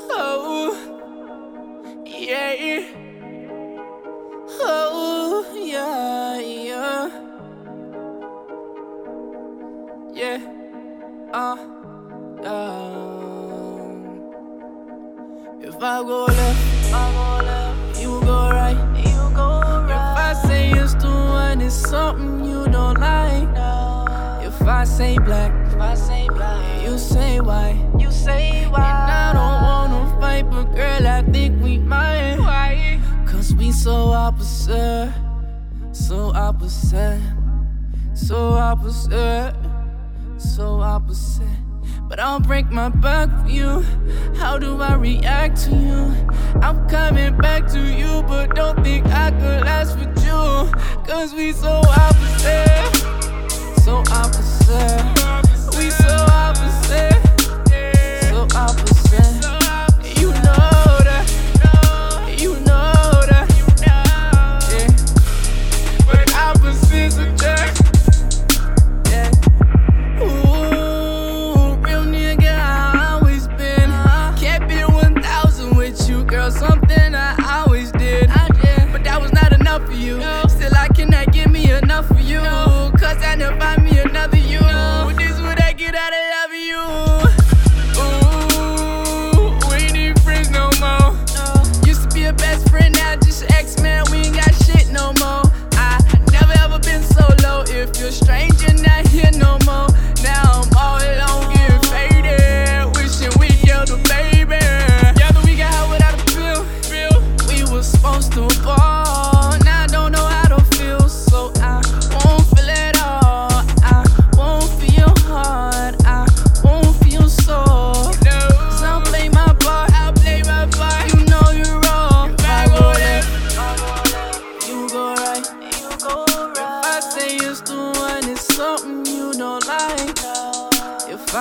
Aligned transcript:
Oh, 0.00 0.74
yeah. 2.06 2.84
Oh, 4.60 5.44
yeah, 5.54 6.38
yeah. 6.40 7.10
Yeah. 10.14 10.38
Uh, 11.32 11.56
um. 12.46 12.78
If 15.60 15.82
I 15.82 16.02
go 16.02 16.24
left. 16.26 16.90
You 18.00 18.20
go 18.24 18.50
right. 18.50 18.76
If 18.96 19.10
I 19.90 20.32
say 20.46 20.70
it's 20.70 20.94
the 20.94 21.08
one, 21.08 21.60
it's 21.60 21.74
something 21.74 22.44
you 22.44 22.66
don't 22.68 23.00
like. 23.00 23.48
Say 24.84 25.18
black, 25.18 25.52
if 25.68 25.80
I 25.80 25.94
say 25.94 26.26
black, 26.28 26.82
you 26.82 26.98
say 26.98 27.40
white, 27.40 27.78
so 33.78 34.10
opposite, 34.10 35.14
so 35.92 36.32
opposite, 36.34 37.20
so 38.12 38.54
opposite, 38.54 39.54
so 40.36 40.80
opposite. 40.80 41.46
But 42.08 42.18
I'll 42.18 42.40
break 42.40 42.72
my 42.72 42.88
back 42.88 43.28
for 43.44 43.48
you. 43.48 43.82
How 44.36 44.58
do 44.58 44.82
I 44.82 44.94
react 44.94 45.58
to 45.66 45.70
you? 45.70 46.12
I'm 46.60 46.88
coming 46.88 47.36
back 47.36 47.68
to 47.68 47.80
you, 47.80 48.24
but 48.26 48.56
don't 48.56 48.82
think 48.82 49.06
I 49.06 49.30
could 49.30 49.60
last 49.62 49.96
with 49.96 50.24
you. 50.24 50.72
Cause 51.06 51.32
we 51.32 51.52
so 51.52 51.80
opposite, 51.86 52.96
so 53.84 54.02
opposite. 54.10 55.17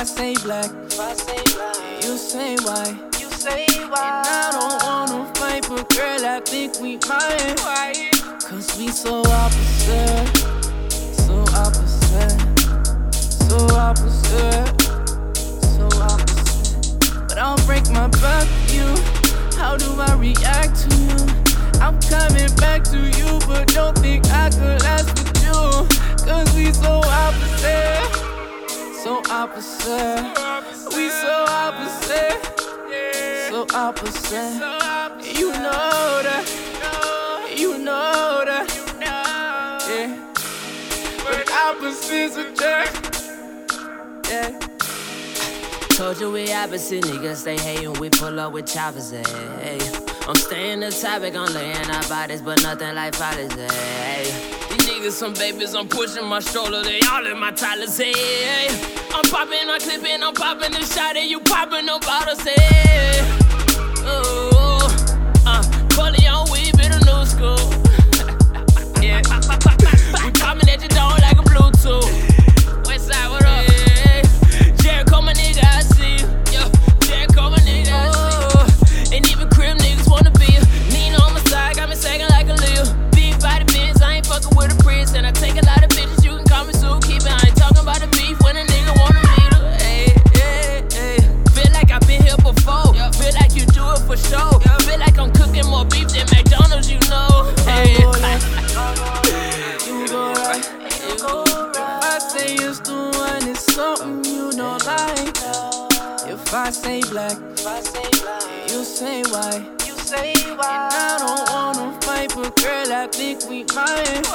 I 0.00 0.04
say 0.04 0.32
black, 0.36 0.64
if 0.64 0.98
I 0.98 1.12
say 1.12 1.42
black, 1.54 1.76
you 2.02 2.16
say 2.16 2.56
white. 2.64 2.96
You 3.20 3.28
say 3.32 3.66
white. 3.90 4.24
And 4.24 4.32
I 4.32 4.50
don't 4.50 4.82
wanna 4.82 5.34
fight, 5.34 5.68
but 5.68 5.94
girl, 5.94 6.24
I 6.24 6.40
think 6.40 6.80
we 6.80 6.96
might. 7.06 7.60
Cause 8.40 8.78
we 8.78 8.88
so 8.88 9.20
opposite, 9.20 10.26
so 11.12 11.44
opposite, 11.52 12.32
so 13.12 13.58
opposite, 13.76 14.82
so 15.76 15.86
opposite. 16.00 17.28
But 17.28 17.36
I'll 17.36 17.58
break 17.66 17.86
my 17.90 18.08
back 18.08 18.48
you. 18.72 18.88
How 19.58 19.76
do 19.76 20.00
I 20.00 20.14
react 20.14 20.80
to 20.80 20.96
you? 20.96 21.18
I'm 21.78 22.00
coming 22.08 22.48
back 22.56 22.84
to 22.84 23.00
you, 23.18 23.38
but 23.46 23.68
don't 23.74 23.98
think 23.98 24.24
I 24.30 24.48
could 24.48 24.80
last 24.80 25.12
with 25.18 25.44
you. 25.44 25.52
Cause 26.24 26.54
we 26.54 26.72
so 26.72 27.02
opposite, 27.04 28.19
so 29.10 29.22
opposite. 29.28 30.22
We 30.94 31.10
so 31.10 31.44
opposite, 31.48 32.40
so 33.48 33.66
opposite. 33.74 34.54
You 35.36 35.50
know 35.50 36.22
that, 36.22 36.46
you 37.56 37.78
know 37.78 38.44
that. 38.46 38.68
Yeah. 39.88 40.32
But 41.24 41.50
opposites 41.50 42.36
attract. 42.36 43.32
Yeah. 44.30 44.56
Told 45.96 46.20
you 46.20 46.30
we 46.30 46.52
opposite 46.52 47.02
niggas, 47.02 47.42
they 47.42 47.58
hatin', 47.58 47.94
we 47.94 48.10
pull 48.10 48.38
up 48.38 48.52
with 48.52 48.66
choppers, 48.72 49.12
eh, 49.12 49.24
hey. 49.60 49.80
I'm 50.28 50.36
staying 50.36 50.80
the 50.80 50.90
topic, 50.92 51.34
I'm 51.34 51.52
laying 51.52 51.90
our 51.90 52.08
bodies, 52.08 52.42
but 52.42 52.62
nothing 52.62 52.94
like 52.94 53.16
fathers, 53.16 53.50
eh, 53.58 53.68
hey. 53.72 54.22
These 54.70 54.88
niggas 54.88 55.12
some 55.12 55.32
babies, 55.34 55.74
I'm 55.74 55.88
pushing 55.88 56.26
my 56.26 56.38
stroller, 56.38 56.84
they 56.84 57.00
all 57.10 57.26
in 57.26 57.40
my 57.40 57.50
toddlers, 57.50 57.98
eh, 57.98 58.12
hey. 58.14 58.99
I'm 59.22 59.30
popping, 59.30 59.68
I'm 59.68 59.78
clipping, 59.78 60.22
I'm 60.22 60.32
popping 60.32 60.72
the 60.72 60.80
shot, 60.80 61.14
and 61.14 61.30
you 61.30 61.40
popping 61.40 61.84
no 61.84 61.98
bottles, 61.98 62.40
hey. 62.40 63.20
Ooh, 64.08 64.39
If 106.50 106.56
I 106.56 106.70
say 106.70 107.00
black, 107.02 107.38
if 107.52 107.64
I 107.64 107.80
say 107.80 108.10
black, 108.22 108.70
you 108.72 108.82
say 108.82 109.22
white. 109.30 109.62
You 109.86 109.94
say 109.94 110.32
white. 110.56 110.90
And 110.92 110.98
I 110.98 111.18
don't 111.20 111.48
wanna 111.48 112.00
fight, 112.00 112.34
but 112.34 112.56
girl, 112.56 112.92
I 112.92 113.06
think 113.06 113.48
we 113.48 113.62
might. 113.72 114.26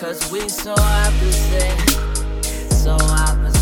Cause 0.00 0.32
we 0.32 0.48
so 0.48 0.72
opposite, 0.72 1.76
so 2.72 2.96
opposite, 2.96 3.55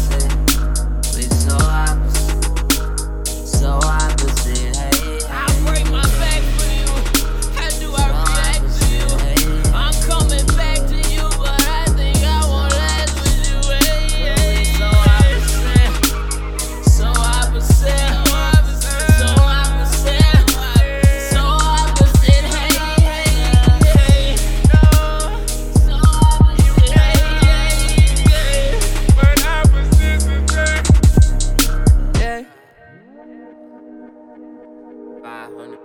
500. 35.25 35.79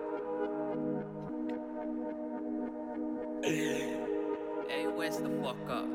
Hey, 4.68 4.86
West 4.88 5.24
the 5.24 5.30
fuck 5.42 5.56
up. 5.70 5.88